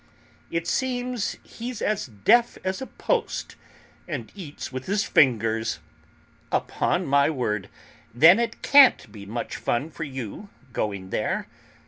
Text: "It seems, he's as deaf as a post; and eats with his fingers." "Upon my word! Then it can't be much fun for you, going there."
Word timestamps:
"It 0.49 0.65
seems, 0.67 1.37
he's 1.43 1.79
as 1.79 2.07
deaf 2.07 2.57
as 2.63 2.81
a 2.81 2.87
post; 2.87 3.55
and 4.07 4.31
eats 4.33 4.71
with 4.71 4.87
his 4.87 5.03
fingers." 5.03 5.77
"Upon 6.51 7.05
my 7.05 7.29
word! 7.29 7.69
Then 8.11 8.39
it 8.39 8.63
can't 8.63 9.11
be 9.11 9.27
much 9.27 9.57
fun 9.57 9.91
for 9.91 10.03
you, 10.03 10.49
going 10.73 11.11
there." 11.11 11.47